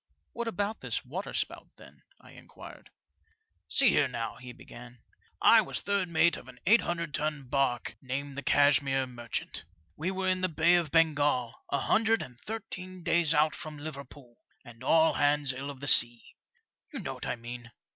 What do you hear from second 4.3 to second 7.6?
he began; I was third mate of an 800 ton